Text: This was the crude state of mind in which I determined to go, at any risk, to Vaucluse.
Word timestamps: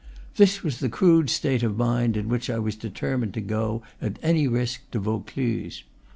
This 0.37 0.63
was 0.63 0.79
the 0.79 0.89
crude 0.89 1.29
state 1.29 1.61
of 1.61 1.77
mind 1.77 2.17
in 2.17 2.27
which 2.27 2.49
I 2.49 2.57
determined 2.57 3.35
to 3.35 3.39
go, 3.41 3.83
at 4.01 4.17
any 4.23 4.47
risk, 4.47 4.81
to 4.89 4.99
Vaucluse. 4.99 5.83